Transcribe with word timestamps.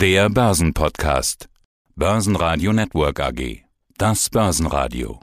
Der 0.00 0.30
Börsenpodcast. 0.30 1.50
Börsenradio 1.94 2.72
Network 2.72 3.20
AG. 3.20 3.64
Das 3.98 4.30
Börsenradio. 4.30 5.20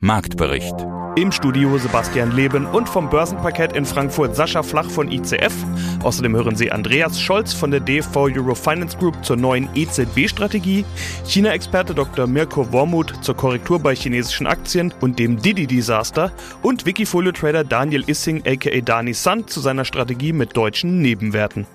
Marktbericht. 0.00 0.74
Im 1.14 1.30
Studio 1.30 1.78
Sebastian 1.78 2.34
Leben 2.34 2.66
und 2.66 2.88
vom 2.88 3.08
Börsenparkett 3.08 3.74
in 3.76 3.86
Frankfurt 3.86 4.34
Sascha 4.34 4.64
Flach 4.64 4.90
von 4.90 5.08
ICF. 5.08 5.54
Außerdem 6.02 6.34
hören 6.34 6.56
Sie 6.56 6.72
Andreas 6.72 7.20
Scholz 7.20 7.52
von 7.52 7.70
der 7.70 7.78
DV 7.78 8.22
Euro 8.22 8.56
Finance 8.56 8.98
Group 8.98 9.24
zur 9.24 9.36
neuen 9.36 9.68
EZB-Strategie, 9.76 10.84
China-Experte 11.24 11.94
Dr. 11.94 12.26
Mirko 12.26 12.72
Wormuth 12.72 13.22
zur 13.22 13.36
Korrektur 13.36 13.78
bei 13.78 13.94
chinesischen 13.94 14.48
Aktien 14.48 14.92
und 15.00 15.20
dem 15.20 15.40
Didi-Desaster 15.40 16.32
und 16.62 16.86
Wikifolio-Trader 16.86 17.62
Daniel 17.62 18.02
Issing 18.08 18.42
aka 18.44 18.80
Dani 18.80 19.14
Sand 19.14 19.48
zu 19.48 19.60
seiner 19.60 19.84
Strategie 19.84 20.32
mit 20.32 20.56
deutschen 20.56 21.00
Nebenwerten. 21.00 21.68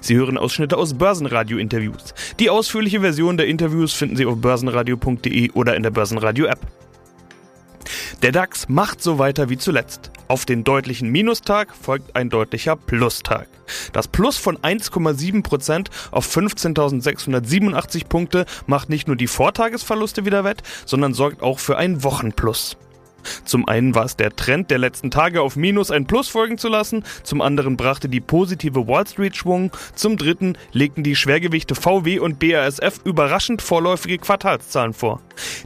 Sie 0.00 0.16
hören 0.16 0.38
Ausschnitte 0.38 0.76
aus 0.76 0.94
Börsenradio-Interviews. 0.94 2.14
Die 2.38 2.50
ausführliche 2.50 3.00
Version 3.00 3.36
der 3.36 3.46
Interviews 3.46 3.92
finden 3.92 4.16
Sie 4.16 4.26
auf 4.26 4.36
börsenradio.de 4.36 5.50
oder 5.52 5.76
in 5.76 5.82
der 5.82 5.90
Börsenradio-App. 5.90 6.60
Der 8.22 8.30
DAX 8.30 8.68
macht 8.68 9.02
so 9.02 9.18
weiter 9.18 9.48
wie 9.48 9.58
zuletzt. 9.58 10.12
Auf 10.28 10.44
den 10.44 10.62
deutlichen 10.62 11.08
Minustag 11.08 11.74
folgt 11.74 12.14
ein 12.14 12.30
deutlicher 12.30 12.76
Plustag. 12.76 13.48
Das 13.92 14.06
Plus 14.06 14.36
von 14.36 14.56
1,7% 14.58 15.88
auf 16.12 16.36
15.687 16.36 18.06
Punkte 18.06 18.46
macht 18.66 18.90
nicht 18.90 19.08
nur 19.08 19.16
die 19.16 19.26
Vortagesverluste 19.26 20.24
wieder 20.24 20.44
wett, 20.44 20.62
sondern 20.86 21.14
sorgt 21.14 21.42
auch 21.42 21.58
für 21.58 21.76
ein 21.76 22.04
Wochenplus. 22.04 22.76
Zum 23.44 23.68
einen 23.68 23.94
war 23.94 24.04
es 24.04 24.16
der 24.16 24.34
Trend 24.34 24.70
der 24.70 24.78
letzten 24.78 25.10
Tage 25.10 25.42
auf 25.42 25.56
Minus 25.56 25.90
ein 25.90 26.06
Plus 26.06 26.28
folgen 26.28 26.58
zu 26.58 26.68
lassen, 26.68 27.04
zum 27.22 27.40
anderen 27.40 27.76
brachte 27.76 28.08
die 28.08 28.20
positive 28.20 28.86
Wall 28.88 29.06
Street 29.06 29.36
Schwung, 29.36 29.70
zum 29.94 30.16
dritten 30.16 30.56
legten 30.72 31.02
die 31.02 31.16
Schwergewichte 31.16 31.74
VW 31.74 32.18
und 32.18 32.38
BASF 32.38 33.00
überraschend 33.04 33.62
vorläufige 33.62 34.18
Quartalszahlen 34.18 34.92
vor. 34.92 35.20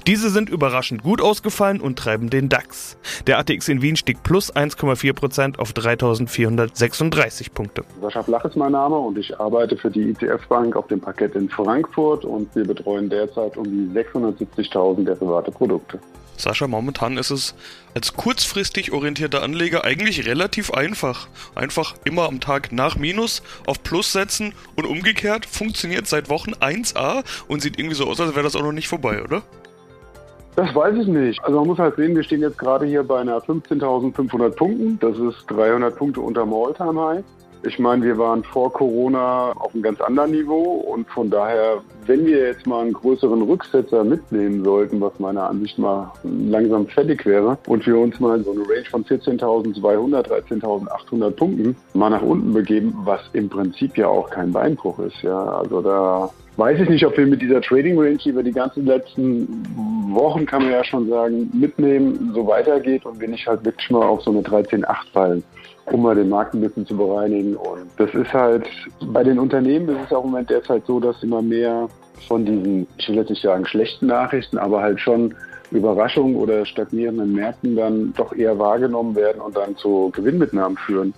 Diese 0.06 0.30
sind 0.30 0.48
überraschend 0.48 1.02
gut 1.02 1.20
ausgefallen 1.20 1.80
und 1.80 1.98
treiben 1.98 2.30
den 2.30 2.48
DAX. 2.48 2.96
Der 3.26 3.38
ATX 3.38 3.68
in 3.68 3.82
Wien 3.82 3.96
stieg 3.96 4.22
plus 4.22 4.54
1,4% 4.54 5.58
auf 5.58 5.72
3436 5.72 7.52
Punkte. 7.52 7.84
Sascha 8.00 8.22
Flach 8.22 8.44
ist 8.44 8.56
mein 8.56 8.72
Name 8.72 8.96
und 8.96 9.18
ich 9.18 9.38
arbeite 9.38 9.76
für 9.76 9.90
die 9.90 10.10
ICF 10.10 10.46
Bank 10.48 10.76
auf 10.76 10.86
dem 10.86 11.00
Parkett 11.00 11.34
in 11.34 11.48
Frankfurt 11.48 12.24
und 12.24 12.54
wir 12.54 12.64
betreuen 12.64 13.08
derzeit 13.10 13.56
um 13.56 13.64
die 13.64 13.98
670.000 13.98 15.04
derivate 15.04 15.50
Produkte. 15.50 15.98
Sascha, 16.40 16.66
momentan 16.66 17.18
ist 17.18 17.30
es 17.30 17.54
als 17.94 18.14
kurzfristig 18.14 18.92
orientierter 18.92 19.42
Anleger 19.42 19.84
eigentlich 19.84 20.26
relativ 20.26 20.70
einfach. 20.72 21.28
Einfach 21.54 21.94
immer 22.04 22.24
am 22.24 22.40
Tag 22.40 22.72
nach 22.72 22.96
Minus 22.96 23.42
auf 23.66 23.82
Plus 23.82 24.12
setzen 24.12 24.52
und 24.74 24.86
umgekehrt 24.86 25.46
funktioniert 25.46 26.06
seit 26.06 26.28
Wochen 26.28 26.52
1A 26.52 27.24
und 27.48 27.62
sieht 27.62 27.78
irgendwie 27.78 27.96
so 27.96 28.06
aus, 28.06 28.20
als 28.20 28.34
wäre 28.34 28.44
das 28.44 28.56
auch 28.56 28.62
noch 28.62 28.72
nicht 28.72 28.88
vorbei, 28.88 29.22
oder? 29.22 29.42
Das 30.56 30.74
weiß 30.74 30.96
ich 30.96 31.06
nicht. 31.06 31.42
Also 31.44 31.58
man 31.58 31.68
muss 31.68 31.78
halt 31.78 31.96
sehen, 31.96 32.16
wir 32.16 32.22
stehen 32.22 32.40
jetzt 32.40 32.58
gerade 32.58 32.86
hier 32.86 33.02
bei 33.02 33.20
einer 33.20 33.38
15.500 33.38 34.50
Punkten. 34.50 34.98
Das 35.00 35.18
ist 35.18 35.44
300 35.48 35.94
Punkte 35.94 36.22
unter 36.22 36.44
dem 36.44 36.54
All-Time 36.54 37.00
High. 37.00 37.24
Ich 37.62 37.78
meine, 37.78 38.04
wir 38.04 38.16
waren 38.18 38.44
vor 38.44 38.72
Corona 38.72 39.52
auf 39.52 39.74
einem 39.74 39.82
ganz 39.82 40.00
anderen 40.00 40.30
Niveau 40.30 40.62
und 40.62 41.08
von 41.08 41.30
daher, 41.30 41.82
wenn 42.06 42.24
wir 42.24 42.48
jetzt 42.48 42.66
mal 42.66 42.82
einen 42.82 42.92
größeren 42.92 43.42
Rücksetzer 43.42 44.04
mitnehmen 44.04 44.62
sollten, 44.62 45.00
was 45.00 45.18
meiner 45.18 45.48
Ansicht 45.48 45.78
mal 45.78 46.12
langsam 46.22 46.86
fertig 46.86 47.26
wäre 47.26 47.58
und 47.66 47.86
wir 47.86 47.98
uns 47.98 48.20
mal 48.20 48.38
in 48.38 48.44
so 48.44 48.52
eine 48.52 48.60
Range 48.60 48.84
von 48.90 49.04
14.200, 49.04 50.28
13.800 50.28 51.30
Punkten 51.30 51.76
mal 51.94 52.10
nach 52.10 52.22
unten 52.22 52.52
begeben, 52.52 52.94
was 53.04 53.20
im 53.32 53.48
Prinzip 53.48 53.96
ja 53.96 54.08
auch 54.08 54.30
kein 54.30 54.52
Beinbruch 54.52 54.98
ist. 55.00 55.22
Ja, 55.22 55.44
also 55.44 55.82
da 55.82 56.30
weiß 56.56 56.80
ich 56.80 56.88
nicht, 56.88 57.06
ob 57.06 57.16
wir 57.16 57.26
mit 57.26 57.42
dieser 57.42 57.60
Trading 57.60 57.98
Range, 57.98 58.16
die 58.16 58.34
wir 58.34 58.42
die 58.42 58.52
ganzen 58.52 58.86
letzten 58.86 59.46
Wochen, 60.14 60.46
kann 60.46 60.62
man 60.62 60.72
ja 60.72 60.84
schon 60.84 61.08
sagen, 61.08 61.50
mitnehmen, 61.52 62.32
so 62.34 62.46
weitergeht 62.46 63.04
und 63.04 63.20
wir 63.20 63.28
nicht 63.28 63.46
halt 63.46 63.64
wirklich 63.64 63.90
mal 63.90 64.02
auf 64.02 64.22
so 64.22 64.30
eine 64.30 64.40
13.8 64.40 65.12
fallen 65.12 65.44
um 65.92 66.02
mal 66.02 66.14
den 66.14 66.28
Markt 66.28 66.54
ein 66.54 66.60
bisschen 66.60 66.86
zu 66.86 66.96
bereinigen. 66.96 67.56
Und 67.56 67.88
das 67.96 68.12
ist 68.14 68.32
halt, 68.32 68.66
bei 69.12 69.22
den 69.22 69.38
Unternehmen 69.38 69.88
ist 69.88 70.06
es 70.06 70.12
auch 70.12 70.24
im 70.24 70.30
Moment 70.30 70.50
derzeit 70.50 70.84
so, 70.86 71.00
dass 71.00 71.22
immer 71.22 71.42
mehr 71.42 71.88
von 72.28 72.44
diesen, 72.44 72.86
ich 72.98 73.08
will 73.08 73.16
jetzt 73.16 73.30
nicht 73.30 73.42
sagen 73.42 73.66
schlechten 73.66 74.06
Nachrichten, 74.06 74.58
aber 74.58 74.82
halt 74.82 75.00
schon 75.00 75.34
Überraschungen 75.70 76.36
oder 76.36 76.64
stagnierenden 76.64 77.32
Märkten 77.32 77.76
dann 77.76 78.12
doch 78.16 78.32
eher 78.32 78.58
wahrgenommen 78.58 79.14
werden 79.14 79.40
und 79.40 79.56
dann 79.56 79.76
zu 79.76 80.10
Gewinnmitnahmen 80.14 80.78
führen. 80.78 81.14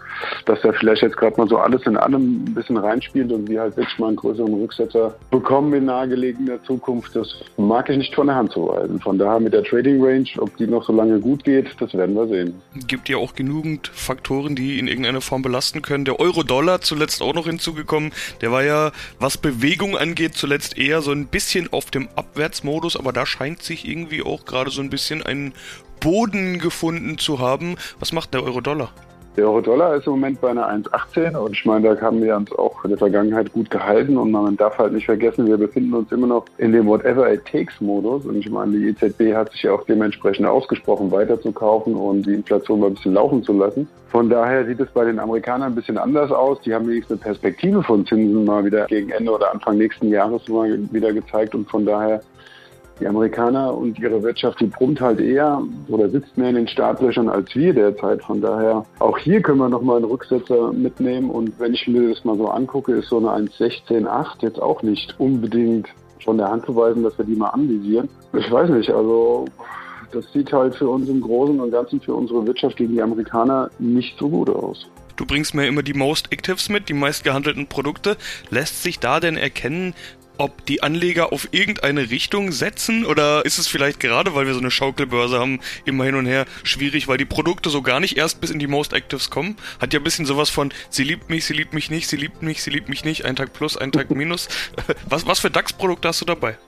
Dass 0.46 0.60
da 0.62 0.72
vielleicht 0.72 1.02
jetzt 1.02 1.16
gerade 1.16 1.36
mal 1.36 1.48
so 1.48 1.58
alles 1.58 1.82
in 1.86 1.96
allem 1.96 2.44
ein 2.44 2.54
bisschen 2.54 2.76
reinspielt 2.76 3.32
und 3.32 3.48
wir 3.48 3.60
halt 3.60 3.76
wirklich 3.76 3.98
mal 3.98 4.08
einen 4.08 4.16
größeren 4.16 4.54
Rücksetzer 4.54 5.14
bekommen 5.30 5.72
in 5.74 5.84
nahegelegener 5.86 6.62
Zukunft, 6.64 7.14
das 7.14 7.42
mag 7.56 7.88
ich 7.90 7.98
nicht 7.98 8.14
von 8.14 8.26
der 8.26 8.36
Hand 8.36 8.52
zu 8.52 8.68
weisen. 8.68 9.00
Von 9.00 9.18
daher 9.18 9.40
mit 9.40 9.52
der 9.52 9.64
Trading 9.64 10.02
Range, 10.02 10.28
ob 10.38 10.56
die 10.56 10.66
noch 10.66 10.84
so 10.84 10.92
lange 10.92 11.20
gut 11.20 11.44
geht, 11.44 11.66
das 11.80 11.92
werden 11.94 12.14
wir 12.14 12.26
sehen. 12.26 12.54
Gibt 12.86 13.08
ja 13.08 13.16
auch 13.18 13.34
genügend 13.34 13.88
Faktoren, 13.88 14.54
die 14.54 14.78
in 14.78 14.88
irgendeiner 14.88 15.20
Form 15.20 15.42
belasten 15.42 15.82
können. 15.82 16.04
Der 16.04 16.20
Euro-Dollar 16.20 16.80
zuletzt 16.80 17.22
auch 17.22 17.34
noch 17.34 17.46
hinzugekommen. 17.46 18.12
Der 18.40 18.52
war 18.52 18.64
ja, 18.64 18.92
was 19.18 19.38
Bewegung 19.38 19.96
angeht, 19.96 20.34
zuletzt 20.34 20.78
eher 20.78 21.02
so 21.02 21.12
ein 21.12 21.26
bisschen 21.26 21.72
auf 21.72 21.90
dem 21.90 22.08
Abwärtsmodus, 22.16 22.96
aber 22.96 23.12
da 23.12 23.26
scheint 23.26 23.62
sich 23.62 23.88
irgendwie 23.88 24.22
auch 24.22 24.37
gerade 24.46 24.70
so 24.70 24.80
ein 24.80 24.90
bisschen 24.90 25.22
einen 25.22 25.52
Boden 26.00 26.58
gefunden 26.58 27.18
zu 27.18 27.38
haben. 27.38 27.76
Was 27.98 28.12
macht 28.12 28.34
der 28.34 28.44
Euro-Dollar? 28.44 28.90
Der 29.38 29.46
Euro-Dollar 29.46 29.94
ist 29.94 30.06
im 30.08 30.14
Moment 30.14 30.40
bei 30.40 30.50
einer 30.50 30.68
1,18 30.68 31.36
und 31.36 31.52
ich 31.52 31.64
meine, 31.64 31.94
da 31.94 32.00
haben 32.00 32.20
wir 32.20 32.34
uns 32.34 32.50
auch 32.58 32.82
in 32.82 32.90
der 32.90 32.98
Vergangenheit 32.98 33.52
gut 33.52 33.70
gehalten 33.70 34.16
und 34.16 34.32
man 34.32 34.56
darf 34.56 34.78
halt 34.78 34.92
nicht 34.94 35.06
vergessen, 35.06 35.46
wir 35.46 35.56
befinden 35.56 35.94
uns 35.94 36.10
immer 36.10 36.26
noch 36.26 36.46
in 36.58 36.72
dem 36.72 36.88
Whatever 36.88 37.32
it 37.32 37.44
takes 37.44 37.80
Modus 37.80 38.26
und 38.26 38.38
ich 38.38 38.50
meine, 38.50 38.72
die 38.72 38.88
EZB 38.88 39.34
hat 39.34 39.52
sich 39.52 39.62
ja 39.62 39.72
auch 39.74 39.84
dementsprechend 39.84 40.44
ausgesprochen, 40.44 41.12
weiterzukaufen 41.12 41.94
und 41.94 42.26
die 42.26 42.34
Inflation 42.34 42.80
mal 42.80 42.88
ein 42.88 42.94
bisschen 42.94 43.14
laufen 43.14 43.44
zu 43.44 43.52
lassen. 43.52 43.86
Von 44.08 44.28
daher 44.28 44.66
sieht 44.66 44.80
es 44.80 44.90
bei 44.90 45.04
den 45.04 45.20
Amerikanern 45.20 45.70
ein 45.70 45.76
bisschen 45.76 45.98
anders 45.98 46.32
aus. 46.32 46.60
Die 46.62 46.74
haben 46.74 46.88
wenigstens 46.88 47.22
eine 47.22 47.30
Perspektive 47.30 47.84
von 47.84 48.04
Zinsen 48.06 48.44
mal 48.44 48.64
wieder 48.64 48.86
gegen 48.86 49.10
Ende 49.10 49.30
oder 49.30 49.52
Anfang 49.52 49.78
nächsten 49.78 50.08
Jahres 50.08 50.48
mal 50.48 50.76
wieder 50.90 51.12
gezeigt 51.12 51.54
und 51.54 51.70
von 51.70 51.86
daher 51.86 52.22
die 53.00 53.06
Amerikaner 53.06 53.74
und 53.74 53.98
ihre 53.98 54.22
Wirtschaft, 54.22 54.60
die 54.60 54.66
brummt 54.66 55.00
halt 55.00 55.20
eher 55.20 55.62
oder 55.88 56.08
sitzt 56.08 56.36
mehr 56.36 56.50
in 56.50 56.56
den 56.56 56.68
Startlöchern 56.68 57.28
als 57.28 57.54
wir 57.54 57.72
derzeit. 57.72 58.22
Von 58.22 58.40
daher, 58.40 58.84
auch 58.98 59.18
hier 59.18 59.40
können 59.40 59.58
wir 59.58 59.68
nochmal 59.68 59.96
einen 59.96 60.06
Rücksetzer 60.06 60.72
mitnehmen. 60.72 61.30
Und 61.30 61.58
wenn 61.58 61.74
ich 61.74 61.86
mir 61.86 62.08
das 62.08 62.24
mal 62.24 62.36
so 62.36 62.48
angucke, 62.48 62.92
ist 62.92 63.08
so 63.08 63.18
eine 63.18 63.48
1,16,8 63.48 64.42
jetzt 64.42 64.60
auch 64.60 64.82
nicht 64.82 65.14
unbedingt 65.18 65.88
von 66.24 66.38
der 66.38 66.48
Hand 66.48 66.66
zu 66.66 66.74
weisen, 66.74 67.02
dass 67.02 67.16
wir 67.16 67.24
die 67.24 67.36
mal 67.36 67.50
anvisieren. 67.50 68.08
Ich 68.32 68.50
weiß 68.50 68.70
nicht, 68.70 68.90
also 68.90 69.46
das 70.12 70.30
sieht 70.32 70.52
halt 70.52 70.74
für 70.74 70.88
uns 70.88 71.08
im 71.08 71.20
Großen 71.20 71.60
und 71.60 71.70
Ganzen 71.70 72.00
für 72.00 72.14
unsere 72.14 72.46
Wirtschaft 72.46 72.76
gegen 72.76 72.94
die 72.94 73.02
Amerikaner 73.02 73.70
nicht 73.78 74.18
so 74.18 74.28
gut 74.28 74.50
aus. 74.50 74.88
Du 75.18 75.26
bringst 75.26 75.52
mir 75.52 75.66
immer 75.66 75.82
die 75.82 75.94
Most 75.94 76.32
Actives 76.32 76.68
mit, 76.68 76.88
die 76.88 76.94
meistgehandelten 76.94 77.66
Produkte. 77.66 78.16
Lässt 78.50 78.84
sich 78.84 79.00
da 79.00 79.18
denn 79.18 79.36
erkennen, 79.36 79.94
ob 80.38 80.64
die 80.66 80.82
Anleger 80.82 81.32
auf 81.32 81.48
irgendeine 81.50 82.10
Richtung 82.10 82.52
setzen 82.52 83.04
oder 83.04 83.44
ist 83.44 83.58
es 83.58 83.66
vielleicht 83.66 84.00
gerade, 84.00 84.34
weil 84.34 84.46
wir 84.46 84.54
so 84.54 84.60
eine 84.60 84.70
Schaukelbörse 84.70 85.38
haben, 85.38 85.60
immer 85.84 86.04
hin 86.04 86.14
und 86.14 86.26
her 86.26 86.46
schwierig, 86.62 87.08
weil 87.08 87.18
die 87.18 87.24
Produkte 87.24 87.70
so 87.70 87.82
gar 87.82 88.00
nicht 88.00 88.16
erst 88.16 88.40
bis 88.40 88.50
in 88.50 88.58
die 88.58 88.66
Most 88.66 88.92
Actives 88.92 89.30
kommen? 89.30 89.56
Hat 89.80 89.92
ja 89.92 90.00
ein 90.00 90.04
bisschen 90.04 90.26
sowas 90.26 90.50
von, 90.50 90.72
sie 90.90 91.04
liebt 91.04 91.28
mich, 91.30 91.44
sie 91.44 91.54
liebt 91.54 91.74
mich 91.74 91.90
nicht, 91.90 92.08
sie 92.08 92.16
liebt 92.16 92.42
mich, 92.42 92.62
sie 92.62 92.70
liebt 92.70 92.88
mich 92.88 93.04
nicht, 93.04 93.24
ein 93.24 93.36
Tag 93.36 93.52
plus, 93.52 93.76
ein 93.76 93.92
Tag 93.92 94.10
minus. 94.10 94.48
Was, 95.08 95.26
was 95.26 95.40
für 95.40 95.50
DAX-Produkte 95.50 96.08
hast 96.08 96.20
du 96.20 96.24
dabei? 96.24 96.58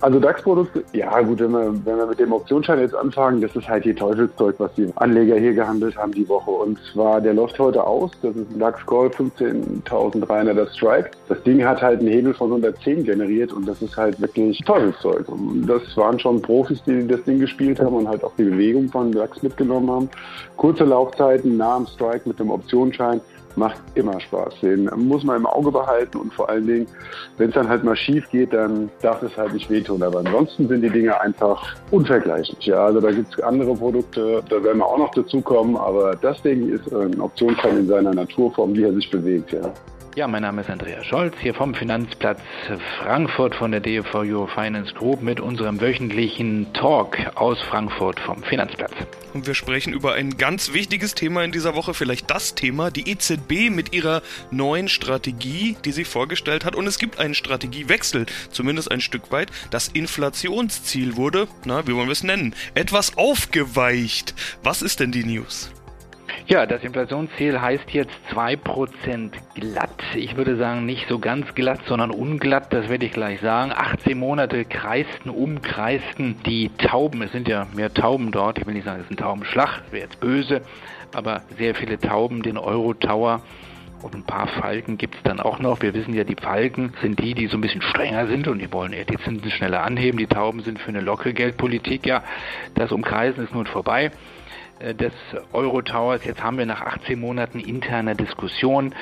Also 0.00 0.20
DAX-Produkte, 0.20 0.84
ja 0.92 1.20
gut, 1.20 1.40
wenn 1.40 1.52
wir, 1.52 1.74
wenn 1.84 1.96
wir 1.96 2.06
mit 2.06 2.18
dem 2.18 2.32
Optionsschein 2.32 2.80
jetzt 2.80 2.94
anfangen, 2.94 3.40
das 3.40 3.54
ist 3.56 3.68
halt 3.68 3.84
die 3.84 3.94
Teufelszeug, 3.94 4.56
was 4.58 4.74
die 4.74 4.92
Anleger 4.96 5.36
hier 5.36 5.54
gehandelt 5.54 5.96
haben 5.96 6.12
die 6.12 6.28
Woche. 6.28 6.50
Und 6.50 6.78
zwar, 6.92 7.20
der 7.20 7.34
läuft 7.34 7.58
heute 7.58 7.84
aus, 7.84 8.10
das 8.22 8.36
ist 8.36 8.50
ein 8.50 8.58
DAX 8.58 8.84
Call 8.86 9.08
15.300er 9.08 10.68
Strike. 10.74 11.10
Das 11.28 11.42
Ding 11.42 11.64
hat 11.64 11.82
halt 11.82 12.00
einen 12.00 12.08
Hebel 12.08 12.34
von 12.34 12.48
110 12.48 13.04
generiert 13.04 13.52
und 13.52 13.66
das 13.66 13.80
ist 13.82 13.96
halt 13.96 14.20
wirklich 14.20 14.58
Teufelszeug. 14.60 15.28
Und 15.28 15.66
das 15.66 15.82
waren 15.96 16.18
schon 16.18 16.40
Profis, 16.42 16.82
die 16.84 17.06
das 17.06 17.22
Ding 17.24 17.40
gespielt 17.40 17.80
haben 17.80 17.96
und 17.96 18.08
halt 18.08 18.24
auch 18.24 18.34
die 18.36 18.44
Bewegung 18.44 18.88
von 18.88 19.12
DAX 19.12 19.42
mitgenommen 19.42 19.90
haben. 19.90 20.10
Kurze 20.56 20.84
Laufzeiten, 20.84 21.56
nah 21.56 21.76
am 21.76 21.86
Strike 21.86 22.28
mit 22.28 22.38
dem 22.38 22.50
Optionsschein 22.50 23.20
macht 23.56 23.80
immer 23.94 24.20
Spaß. 24.20 24.54
Den 24.62 24.90
muss 24.96 25.24
man 25.24 25.36
im 25.36 25.46
Auge 25.46 25.70
behalten 25.70 26.18
und 26.18 26.34
vor 26.34 26.48
allen 26.48 26.66
Dingen, 26.66 26.86
wenn 27.38 27.48
es 27.48 27.54
dann 27.54 27.68
halt 27.68 27.84
mal 27.84 27.96
schief 27.96 28.28
geht, 28.30 28.52
dann 28.52 28.90
darf 29.02 29.22
es 29.22 29.36
halt 29.36 29.52
nicht 29.52 29.70
wehtun. 29.70 30.02
Aber 30.02 30.20
ansonsten 30.20 30.68
sind 30.68 30.82
die 30.82 30.90
Dinge 30.90 31.20
einfach 31.20 31.76
unvergleichlich. 31.90 32.66
Ja, 32.66 32.86
also 32.86 33.00
da 33.00 33.10
gibt 33.10 33.32
es 33.32 33.40
andere 33.42 33.74
Produkte, 33.74 34.42
da 34.48 34.62
werden 34.62 34.78
wir 34.78 34.86
auch 34.86 34.98
noch 34.98 35.10
dazu 35.10 35.40
kommen, 35.40 35.76
aber 35.76 36.16
das 36.16 36.40
Ding 36.42 36.68
ist 36.68 36.92
ein 36.92 37.20
Optionsschein 37.20 37.78
in 37.78 37.86
seiner 37.88 38.14
Naturform, 38.14 38.74
wie 38.74 38.84
er 38.84 38.92
sich 38.92 39.10
bewegt. 39.10 39.52
Ja. 39.52 39.72
Ja, 40.16 40.28
mein 40.28 40.42
Name 40.42 40.60
ist 40.60 40.70
Andreas 40.70 41.04
Scholz, 41.06 41.34
hier 41.40 41.54
vom 41.54 41.74
Finanzplatz 41.74 42.38
Frankfurt 43.00 43.56
von 43.56 43.72
der 43.72 43.80
DFV 43.80 44.14
Euro 44.14 44.46
Finance 44.46 44.94
Group 44.94 45.22
mit 45.22 45.40
unserem 45.40 45.80
wöchentlichen 45.80 46.72
Talk 46.72 47.18
aus 47.34 47.60
Frankfurt 47.60 48.20
vom 48.20 48.40
Finanzplatz. 48.44 48.92
Und 49.32 49.48
wir 49.48 49.54
sprechen 49.54 49.92
über 49.92 50.14
ein 50.14 50.36
ganz 50.36 50.72
wichtiges 50.72 51.16
Thema 51.16 51.42
in 51.42 51.50
dieser 51.50 51.74
Woche, 51.74 51.94
vielleicht 51.94 52.30
das 52.30 52.54
Thema, 52.54 52.92
die 52.92 53.10
EZB 53.10 53.70
mit 53.70 53.92
ihrer 53.92 54.22
neuen 54.52 54.86
Strategie, 54.86 55.76
die 55.84 55.90
sie 55.90 56.04
vorgestellt 56.04 56.64
hat. 56.64 56.76
Und 56.76 56.86
es 56.86 57.00
gibt 57.00 57.18
einen 57.18 57.34
Strategiewechsel, 57.34 58.26
zumindest 58.52 58.92
ein 58.92 59.00
Stück 59.00 59.32
weit. 59.32 59.50
Das 59.72 59.88
Inflationsziel 59.88 61.16
wurde, 61.16 61.48
na, 61.64 61.88
wie 61.88 61.94
wollen 61.96 62.06
wir 62.06 62.12
es 62.12 62.22
nennen, 62.22 62.54
etwas 62.76 63.18
aufgeweicht. 63.18 64.36
Was 64.62 64.80
ist 64.80 65.00
denn 65.00 65.10
die 65.10 65.24
News? 65.24 65.72
Ja, 66.46 66.66
das 66.66 66.82
Inflationsziel 66.84 67.58
heißt 67.58 67.90
jetzt 67.92 68.12
2% 68.30 69.30
glatt. 69.54 69.88
Ich 70.14 70.36
würde 70.36 70.56
sagen, 70.56 70.84
nicht 70.84 71.08
so 71.08 71.18
ganz 71.18 71.54
glatt, 71.54 71.80
sondern 71.86 72.10
unglatt, 72.10 72.70
das 72.70 72.90
werde 72.90 73.06
ich 73.06 73.12
gleich 73.12 73.40
sagen. 73.40 73.72
18 73.74 74.18
Monate 74.18 74.66
kreisten, 74.66 75.30
umkreisten 75.30 76.36
die 76.44 76.68
Tauben. 76.76 77.22
Es 77.22 77.32
sind 77.32 77.48
ja 77.48 77.66
mehr 77.74 77.94
Tauben 77.94 78.30
dort. 78.30 78.58
Ich 78.58 78.66
will 78.66 78.74
nicht 78.74 78.84
sagen, 78.84 79.00
es 79.00 79.06
ist 79.06 79.12
ein 79.12 79.24
Taubenschlag, 79.24 79.84
wäre 79.90 80.04
jetzt 80.04 80.20
böse, 80.20 80.60
aber 81.14 81.40
sehr 81.56 81.74
viele 81.74 81.98
Tauben, 81.98 82.42
den 82.42 82.58
Euro-Tower. 82.58 83.40
Und 84.02 84.14
ein 84.14 84.24
paar 84.24 84.48
Falken 84.48 84.98
gibt 84.98 85.14
es 85.14 85.22
dann 85.22 85.40
auch 85.40 85.60
noch. 85.60 85.80
Wir 85.80 85.94
wissen 85.94 86.12
ja, 86.12 86.24
die 86.24 86.36
Falken 86.36 86.92
sind 87.00 87.20
die, 87.20 87.32
die 87.32 87.46
so 87.46 87.56
ein 87.56 87.62
bisschen 87.62 87.80
strenger 87.80 88.26
sind 88.26 88.48
und 88.48 88.58
die 88.58 88.70
wollen 88.70 88.92
eher 88.92 89.06
die 89.06 89.16
Zinsen 89.16 89.50
schneller 89.50 89.82
anheben. 89.82 90.18
Die 90.18 90.26
Tauben 90.26 90.60
sind 90.60 90.78
für 90.78 90.90
eine 90.90 91.00
lockere 91.00 91.32
Geldpolitik. 91.32 92.04
Ja, 92.04 92.22
das 92.74 92.92
Umkreisen 92.92 93.42
ist 93.42 93.54
nun 93.54 93.64
vorbei. 93.64 94.10
Äh, 94.80 94.94
des 94.94 95.12
Euro-Towers. 95.52 96.24
Jetzt 96.24 96.42
haben 96.42 96.58
wir 96.58 96.66
nach 96.66 96.80
18 96.80 97.18
Monaten 97.18 97.60
interner 97.60 98.14
Diskussion. 98.14 98.94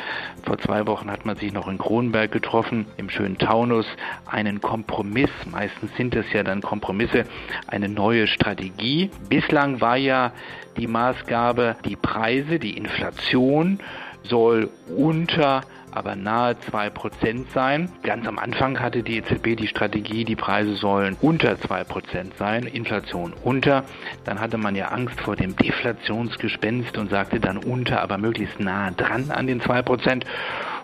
Vor 0.44 0.58
zwei 0.58 0.86
Wochen 0.86 1.10
hat 1.10 1.24
man 1.24 1.36
sich 1.36 1.52
noch 1.52 1.68
in 1.68 1.78
Kronberg 1.78 2.30
getroffen, 2.30 2.86
im 2.98 3.08
schönen 3.08 3.38
Taunus, 3.38 3.86
einen 4.26 4.60
Kompromiss. 4.60 5.30
Meistens 5.50 5.94
sind 5.96 6.14
es 6.14 6.30
ja 6.32 6.42
dann 6.42 6.60
Kompromisse, 6.60 7.24
eine 7.66 7.88
neue 7.88 8.26
Strategie. 8.26 9.10
Bislang 9.28 9.80
war 9.80 9.96
ja 9.96 10.32
die 10.76 10.86
Maßgabe, 10.86 11.76
die 11.84 11.96
Preise, 11.96 12.58
die 12.58 12.76
Inflation 12.76 13.80
soll 14.24 14.68
unter 14.94 15.62
aber 15.92 16.16
nahe 16.16 16.56
2% 16.70 17.44
sein. 17.54 17.90
Ganz 18.02 18.26
am 18.26 18.38
Anfang 18.38 18.80
hatte 18.80 19.02
die 19.02 19.18
EZB 19.18 19.56
die 19.56 19.68
Strategie, 19.68 20.24
die 20.24 20.36
Preise 20.36 20.74
sollen 20.74 21.16
unter 21.20 21.52
2% 21.52 22.36
sein, 22.38 22.64
Inflation 22.64 23.32
unter. 23.44 23.84
Dann 24.24 24.40
hatte 24.40 24.58
man 24.58 24.74
ja 24.74 24.88
Angst 24.88 25.20
vor 25.20 25.36
dem 25.36 25.54
Deflationsgespenst 25.56 26.98
und 26.98 27.10
sagte 27.10 27.40
dann 27.40 27.58
unter, 27.58 28.02
aber 28.02 28.18
möglichst 28.18 28.58
nah 28.58 28.90
dran 28.90 29.30
an 29.30 29.46
den 29.46 29.60
2%. 29.60 30.24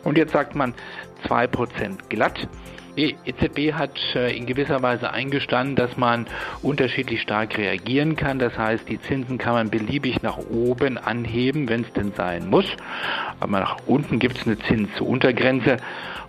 Und 0.05 0.19
jetzt 0.19 0.33
sagt 0.33 0.55
man 0.55 0.75
2% 1.27 2.09
glatt. 2.09 2.49
Die 2.99 3.17
EZB 3.27 3.75
hat 3.75 3.97
äh, 4.17 4.37
in 4.37 4.45
gewisser 4.45 4.83
Weise 4.83 5.13
eingestanden, 5.13 5.77
dass 5.77 5.97
man 5.97 6.27
unterschiedlich 6.63 7.23
stark 7.23 7.57
reagieren 7.57 8.17
kann. 8.17 8.41
Das 8.41 8.59
heißt, 8.59 8.89
die 8.89 9.01
Zinsen 9.01 9.39
kann 9.39 9.53
man 9.53 9.71
beliebig 9.71 10.21
nach 10.23 10.37
oben 10.37 10.99
anheben, 10.99 11.69
wenn 11.69 11.83
es 11.83 11.93
denn 11.93 12.13
sein 12.17 12.51
muss. 12.51 12.67
Aber 13.39 13.61
nach 13.61 13.77
unten 13.87 14.19
gibt 14.19 14.39
es 14.39 14.47
eine 14.49 14.59
Zinsuntergrenze 14.59 15.77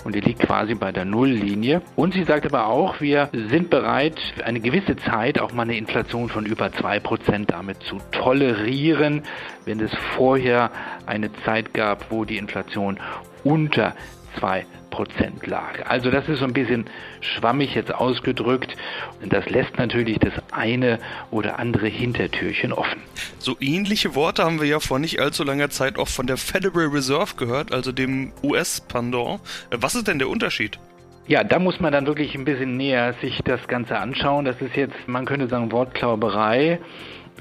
und 0.03 0.13
die 0.13 0.19
liegt 0.19 0.41
quasi 0.41 0.75
bei 0.75 0.91
der 0.91 1.05
Nulllinie. 1.05 1.81
Und 1.95 2.13
sie 2.13 2.23
sagt 2.23 2.45
aber 2.45 2.67
auch, 2.67 3.01
wir 3.01 3.29
sind 3.33 3.71
bereit, 3.71 4.19
eine 4.45 4.59
gewisse 4.59 4.95
Zeit 4.95 5.39
auch 5.39 5.51
mal 5.53 5.63
eine 5.63 5.75
Inflation 5.75 6.29
von 6.29 6.45
über 6.45 6.67
2% 6.67 7.47
damit 7.47 7.81
zu 7.81 7.97
tolerieren, 8.11 9.23
wenn 9.65 9.79
es 9.79 9.91
vorher 10.15 10.69
eine 11.07 11.31
Zeit 11.45 11.73
gab, 11.73 12.11
wo 12.11 12.25
die 12.25 12.37
Inflation 12.37 12.99
unter 13.43 13.95
2 14.39 14.65
Prozent 14.89 15.45
lag. 15.45 15.85
Also 15.87 16.09
das 16.11 16.27
ist 16.27 16.39
so 16.39 16.45
ein 16.45 16.53
bisschen 16.53 16.85
schwammig 17.21 17.75
jetzt 17.75 17.93
ausgedrückt. 17.93 18.75
Und 19.21 19.31
das 19.31 19.49
lässt 19.49 19.77
natürlich 19.77 20.19
das 20.19 20.33
eine 20.51 20.99
oder 21.31 21.59
andere 21.59 21.87
Hintertürchen 21.87 22.73
offen. 22.73 23.01
So 23.37 23.55
ähnliche 23.59 24.15
Worte 24.15 24.43
haben 24.43 24.59
wir 24.59 24.67
ja 24.67 24.79
vor 24.79 24.99
nicht 24.99 25.19
allzu 25.19 25.43
langer 25.43 25.69
Zeit 25.69 25.97
auch 25.97 26.07
von 26.07 26.27
der 26.27 26.37
Federal 26.37 26.87
Reserve 26.87 27.35
gehört, 27.37 27.71
also 27.71 27.91
dem 27.91 28.31
US-Pendant. 28.43 29.41
Was 29.71 29.95
ist 29.95 30.07
denn 30.07 30.19
der 30.19 30.29
Unterschied? 30.29 30.79
Ja, 31.27 31.43
da 31.43 31.59
muss 31.59 31.79
man 31.79 31.93
dann 31.93 32.07
wirklich 32.07 32.33
ein 32.33 32.45
bisschen 32.45 32.75
näher 32.75 33.13
sich 33.21 33.41
das 33.45 33.67
Ganze 33.67 33.99
anschauen. 33.99 34.45
Das 34.45 34.59
ist 34.61 34.75
jetzt, 34.75 34.95
man 35.07 35.25
könnte 35.25 35.47
sagen, 35.47 35.71
Wortklauberei 35.71 36.79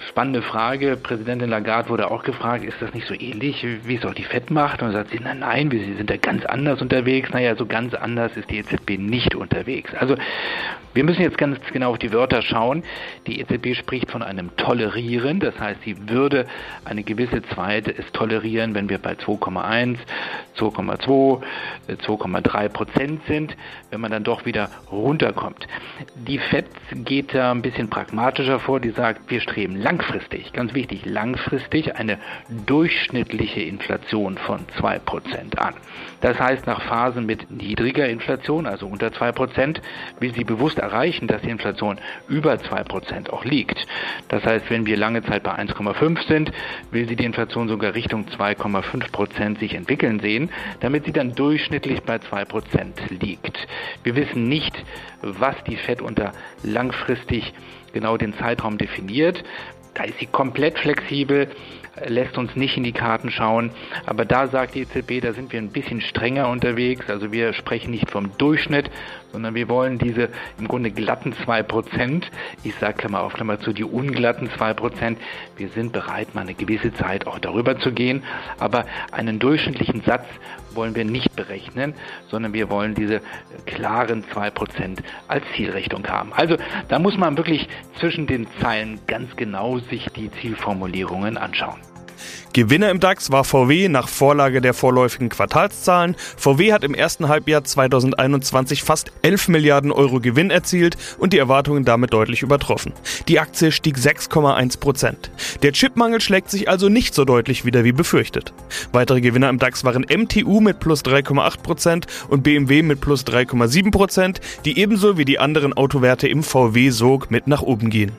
spannende 0.09 0.43
Frage. 0.43 0.97
Präsidentin 0.97 1.51
Lagarde 1.51 1.89
wurde 1.89 2.11
auch 2.11 2.23
gefragt, 2.23 2.65
ist 2.65 2.81
das 2.81 2.95
nicht 2.95 3.07
so 3.07 3.15
ähnlich, 3.15 3.67
wie 3.85 3.97
es 3.97 4.05
auch 4.05 4.15
die 4.15 4.25
FED 4.25 4.51
macht? 4.51 4.83
Und 4.83 4.89
dann 4.89 4.95
sagt 4.95 5.11
sie, 5.11 5.21
nein, 5.21 5.41
nein, 5.41 5.71
wir 5.71 5.81
sind 5.81 6.11
da 6.11 6.17
ganz 6.17 6.45
anders 6.45 6.81
unterwegs. 6.81 7.31
Naja, 7.31 7.57
so 7.57 7.67
ganz 7.67 7.95
anders 7.95 8.37
ist 8.37 8.51
die 8.51 8.59
EZB 8.59 8.99
nicht 8.99 9.35
unterwegs. 9.35 9.93
Also 9.95 10.17
wir 10.99 11.05
müssen 11.05 11.23
jetzt 11.23 11.39
ganz 11.39 11.61
genau 11.73 11.91
auf 11.91 11.99
die 11.99 12.13
Wörter 12.13 12.43
schauen. 12.43 12.83
Die 13.29 13.39
EZB 13.39 13.77
spricht 13.77 14.11
von 14.11 14.21
einem 14.21 14.57
Tolerieren, 14.57 15.39
das 15.39 15.57
heißt, 15.57 15.81
sie 15.85 16.09
würde 16.09 16.45
eine 16.85 17.05
gewisse 17.05 17.41
Zeit 17.55 17.87
es 17.87 18.11
tolerieren, 18.11 18.75
wenn 18.75 18.89
wir 18.89 18.99
bei 18.99 19.13
2,1, 19.13 19.99
2,2, 20.59 21.41
2,3 21.89 22.69
Prozent 22.71 23.21
sind, 23.29 23.57
wenn 23.91 24.01
man 24.01 24.11
dann 24.11 24.25
doch 24.25 24.45
wieder 24.45 24.71
runterkommt. 24.91 25.69
Die 26.17 26.41
FED 26.41 26.67
geht 27.05 27.33
da 27.33 27.53
ein 27.53 27.63
bisschen 27.63 27.89
pragmatischer 27.89 28.59
vor, 28.59 28.81
die 28.81 28.91
sagt, 28.91 29.31
wir 29.31 29.41
streben 29.41 29.77
langfristig, 29.77 30.53
ganz 30.53 30.75
wichtig, 30.75 31.07
langfristig 31.07 31.95
eine 31.95 32.19
durchschnittliche 32.67 33.61
Inflation 33.61 34.37
von 34.37 34.67
2% 34.81 35.59
an. 35.59 35.75
Das 36.23 36.41
heißt, 36.41 36.67
nach 36.67 36.83
Phasen 36.83 37.25
mit 37.25 37.53
niedriger 37.53 38.09
Inflation, 38.09 38.67
also 38.67 38.89
unter 38.89 39.09
2%, 39.09 39.81
will 40.19 40.35
sie 40.35 40.43
bewusst 40.43 40.83
erreichen, 40.89 41.27
dass 41.27 41.43
die 41.43 41.51
Inflation 41.51 41.99
über 42.29 42.55
2% 42.55 43.31
auch 43.31 43.45
liegt. 43.45 43.87
Das 44.29 44.45
heißt, 44.45 44.71
wenn 44.71 44.87
wir 44.87 44.97
lange 44.97 45.23
Zeit 45.23 45.43
bei 45.43 45.53
1,5 45.53 46.27
sind, 46.27 46.53
will 46.91 47.09
sie 47.09 47.17
die 47.17 47.25
Inflation 47.25 47.69
sogar 47.69 47.95
Richtung 47.95 48.27
2,5% 48.27 49.59
sich 49.59 49.75
entwickeln 49.75 50.21
sehen, 50.21 50.51
damit 50.81 51.05
sie 51.05 51.13
dann 51.13 51.35
durchschnittlich 51.35 52.03
bei 52.03 52.17
2% 52.17 53.21
liegt. 53.21 53.67
Wir 54.03 54.17
wissen 54.17 54.49
nicht, 54.49 54.77
was 55.23 55.57
die 55.65 55.77
Fed 55.77 56.01
unter 56.01 56.33
langfristig 56.63 57.53
genau 57.93 58.17
den 58.17 58.35
Zeitraum 58.35 58.79
definiert. 58.79 59.43
Da 59.95 60.05
ist 60.05 60.19
sie 60.19 60.27
komplett 60.27 60.79
flexibel, 60.79 61.49
lässt 62.07 62.39
uns 62.39 62.55
nicht 62.55 62.77
in 62.77 62.85
die 62.85 62.93
Karten 62.93 63.31
schauen. 63.31 63.71
Aber 64.07 64.25
da 64.25 64.47
sagt 64.47 64.75
die 64.75 64.83
EZB, 64.83 65.21
da 65.21 65.33
sind 65.33 65.53
wir 65.53 65.61
ein 65.61 65.71
bisschen 65.71 66.01
strenger 66.01 66.49
unterwegs. 66.49 67.09
Also 67.11 67.33
wir 67.33 67.53
sprechen 67.53 67.91
nicht 67.91 68.11
vom 68.11 68.37
Durchschnitt, 68.39 68.91
sondern 69.33 69.55
wir 69.55 69.69
wollen 69.69 69.99
diese 69.99 70.29
im 70.59 70.69
Grunde 70.69 70.91
glatten 70.91 71.33
2%, 71.33 72.25
ich 72.65 72.75
sage 72.77 72.95
Klammer 72.95 73.21
auf 73.21 73.35
Klammer 73.35 73.61
zu, 73.61 73.73
die 73.73 73.85
unglatten 73.85 74.49
2%, 74.49 75.17
wir 75.57 75.69
sind 75.71 75.93
bereit, 75.93 76.35
mal 76.35 76.43
eine 76.43 76.55
gewisse 76.55 76.93
Zeit 76.95 77.27
auch 77.27 77.39
darüber 77.39 77.79
zu 77.79 77.93
gehen. 77.93 78.23
Aber 78.59 78.85
einen 79.13 79.39
durchschnittlichen 79.39 80.03
Satz 80.03 80.27
wollen 80.75 80.95
wir 80.95 81.05
nicht 81.05 81.35
berechnen, 81.37 81.95
sondern 82.29 82.53
wir 82.53 82.71
wollen 82.71 82.95
diese 82.95 83.21
klaren 83.67 84.25
2% 84.25 84.99
als 85.27 85.45
Zielrichtung 85.57 86.07
haben. 86.07 86.33
Also 86.33 86.57
da 86.89 86.99
muss 86.99 87.17
man 87.17 87.37
wirklich 87.37 87.69
zwischen 87.99 88.27
den 88.27 88.47
Zeilen 88.61 89.01
ganz 89.07 89.37
genau 89.37 89.79
sich 89.79 90.07
die 90.11 90.31
Zielformulierungen 90.31 91.37
anschauen. 91.37 91.88
Gewinner 92.53 92.91
im 92.91 93.01
DAX 93.01 93.31
war 93.31 93.45
VW 93.45 93.89
nach 93.89 94.09
Vorlage 94.09 94.61
der 94.61 94.75
vorläufigen 94.75 95.29
Quartalszahlen. 95.29 96.17
VW 96.37 96.73
hat 96.73 96.85
im 96.85 96.95
ersten 96.95 97.29
Halbjahr 97.29 97.65
2021 97.65 98.83
fast 98.83 99.13
11 99.23 99.49
Milliarden 99.49 99.93
Euro 99.93 100.21
Gewinn 100.21 100.51
erzielt 100.51 100.97
und 101.19 101.33
die 101.33 101.39
Erwartungen 101.39 101.85
damit 101.85 102.13
deutlich 102.13 102.43
übertroffen. 102.43 102.93
Die 103.29 103.39
Aktie 103.39 103.73
stieg 103.73 103.97
6,1 103.97 104.81
Prozent. 104.81 105.31
Der 105.63 105.73
Chipmangel 105.73 106.21
schlägt 106.21 106.51
sich 106.51 106.69
also 106.69 106.89
nicht 106.89 107.15
so 107.15 107.25
deutlich 107.25 107.65
wieder 107.65 107.85
wie 107.85 107.93
befürchtet. 107.93 108.53
Weitere 108.93 109.21
Gewinner 109.21 109.49
im 109.49 109.59
DAX 109.59 109.85
waren 109.85 110.07
MTU 110.09 110.61
mit 110.61 110.81
plus 110.81 111.05
3,8 111.05 111.63
Prozent 111.63 112.07
und 112.29 112.43
BMW 112.43 112.83
mit 112.83 113.01
plus 113.01 113.25
3,7 113.25 113.91
Prozent, 113.91 114.41
die 114.65 114.79
ebenso 114.79 115.19
wie 115.19 115.25
die 115.25 115.39
anderen 115.39 115.73
Autowerte 115.73 116.29
im 116.29 116.43
VW-Sog 116.43 117.31
mit 117.31 117.47
nach 117.47 117.63
oben 117.63 117.91
gehen. 117.91 118.13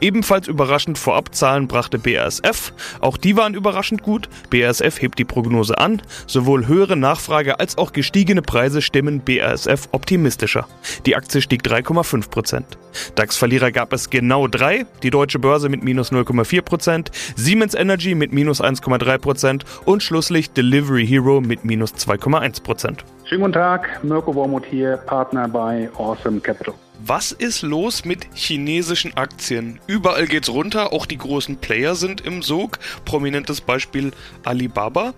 Ebenfalls 0.00 0.48
überraschend 0.48 0.98
Vorabzahlen 0.98 1.66
brachte 1.68 1.98
BASF. 1.98 2.72
Auch 3.00 3.16
die 3.16 3.36
waren 3.44 3.54
überraschend 3.54 4.02
gut. 4.02 4.30
BASF 4.48 5.02
hebt 5.02 5.18
die 5.18 5.24
Prognose 5.26 5.76
an. 5.76 6.00
Sowohl 6.26 6.66
höhere 6.66 6.96
Nachfrage 6.96 7.60
als 7.60 7.76
auch 7.76 7.92
gestiegene 7.92 8.40
Preise 8.40 8.80
stimmen 8.80 9.20
BASF 9.20 9.88
optimistischer. 9.92 10.66
Die 11.04 11.14
Aktie 11.14 11.42
stieg 11.42 11.62
3,5 11.62 12.30
Prozent. 12.30 12.78
DAX-Verlierer 13.16 13.70
gab 13.70 13.92
es 13.92 14.08
genau 14.08 14.48
drei. 14.48 14.86
Die 15.02 15.10
Deutsche 15.10 15.38
Börse 15.38 15.68
mit 15.68 15.84
minus 15.84 16.10
0,4 16.10 16.62
Prozent, 16.62 17.10
Siemens 17.36 17.74
Energy 17.74 18.14
mit 18.14 18.32
minus 18.32 18.62
1,3 18.62 19.18
Prozent 19.18 19.64
und 19.84 20.02
schlusslich 20.02 20.50
Delivery 20.52 21.06
Hero 21.06 21.42
mit 21.42 21.66
minus 21.66 21.92
2,1 21.94 22.62
Prozent. 22.62 23.04
Schönen 23.24 23.42
guten 23.42 23.52
Tag, 23.52 24.02
Mirko 24.02 24.34
Wormuth 24.34 24.64
hier, 24.70 24.96
Partner 24.96 25.48
bei 25.48 25.90
Awesome 25.98 26.40
Capital. 26.40 26.74
Was 27.00 27.32
ist 27.32 27.62
los 27.62 28.04
mit 28.04 28.28
chinesischen 28.34 29.16
Aktien? 29.16 29.80
Überall 29.86 30.26
geht's 30.26 30.48
runter, 30.48 30.92
auch 30.92 31.06
die 31.06 31.18
großen 31.18 31.56
Player 31.56 31.96
sind 31.96 32.20
im 32.20 32.40
Sog. 32.40 32.78
Prominentes 33.04 33.60
Beispiel 33.60 34.12
Alibaba. 34.44 35.12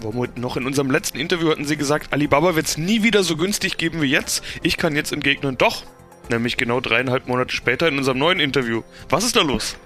Wormuth, 0.00 0.36
noch 0.38 0.56
in 0.56 0.66
unserem 0.66 0.90
letzten 0.90 1.18
Interview 1.18 1.50
hatten 1.50 1.64
Sie 1.64 1.76
gesagt, 1.76 2.12
Alibaba 2.12 2.56
wird 2.56 2.66
es 2.66 2.78
nie 2.78 3.02
wieder 3.02 3.22
so 3.22 3.36
günstig 3.36 3.78
geben 3.78 4.02
wie 4.02 4.10
jetzt. 4.10 4.44
Ich 4.62 4.76
kann 4.76 4.94
jetzt 4.94 5.12
entgegnen, 5.12 5.56
doch. 5.56 5.84
Nämlich 6.30 6.56
genau 6.56 6.80
dreieinhalb 6.80 7.26
Monate 7.26 7.54
später 7.54 7.88
in 7.88 7.96
unserem 7.98 8.18
neuen 8.18 8.40
Interview. 8.40 8.82
Was 9.08 9.24
ist 9.24 9.36
da 9.36 9.42
los? 9.42 9.76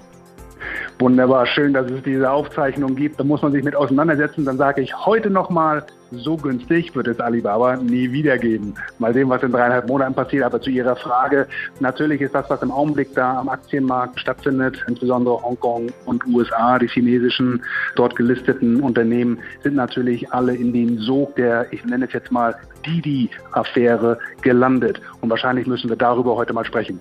Wunderbar, 0.98 1.46
schön, 1.46 1.72
dass 1.72 1.90
es 1.90 2.02
diese 2.02 2.30
Aufzeichnung 2.30 2.96
gibt. 2.96 3.20
Da 3.20 3.24
muss 3.24 3.42
man 3.42 3.52
sich 3.52 3.62
mit 3.62 3.76
auseinandersetzen. 3.76 4.44
Dann 4.44 4.56
sage 4.56 4.82
ich 4.82 4.94
heute 5.06 5.30
nochmal, 5.30 5.86
so 6.10 6.36
günstig 6.36 6.94
wird 6.94 7.08
es 7.08 7.20
Alibaba 7.20 7.76
nie 7.76 8.10
wieder 8.12 8.38
geben. 8.38 8.74
Mal 8.98 9.12
sehen, 9.14 9.28
was 9.28 9.42
in 9.42 9.52
dreieinhalb 9.52 9.88
Monaten 9.88 10.14
passiert. 10.14 10.44
Aber 10.44 10.60
zu 10.60 10.70
Ihrer 10.70 10.96
Frage, 10.96 11.46
natürlich 11.80 12.20
ist 12.20 12.34
das, 12.34 12.48
was 12.50 12.62
im 12.62 12.70
Augenblick 12.70 13.14
da 13.14 13.38
am 13.38 13.48
Aktienmarkt 13.48 14.18
stattfindet, 14.20 14.84
insbesondere 14.88 15.42
Hongkong 15.42 15.92
und 16.06 16.26
USA, 16.26 16.78
die 16.78 16.88
chinesischen 16.88 17.62
dort 17.96 18.16
gelisteten 18.16 18.80
Unternehmen, 18.80 19.38
sind 19.62 19.74
natürlich 19.74 20.32
alle 20.32 20.54
in 20.54 20.72
den 20.72 20.98
Sog 20.98 21.36
der, 21.36 21.72
ich 21.72 21.84
nenne 21.84 22.06
es 22.06 22.12
jetzt 22.12 22.32
mal, 22.32 22.54
Didi-Affäre 22.86 24.18
gelandet. 24.42 25.00
Und 25.20 25.30
wahrscheinlich 25.30 25.66
müssen 25.66 25.88
wir 25.88 25.96
darüber 25.96 26.36
heute 26.36 26.52
mal 26.52 26.64
sprechen 26.64 27.00